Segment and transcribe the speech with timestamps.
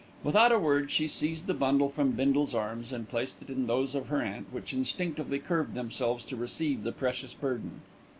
[0.23, 3.93] Without a word she seized the bundle from Bindle's arms and placed it in those
[3.93, 7.81] of her aunt, which instinctively curved themselves to receive the precious burden.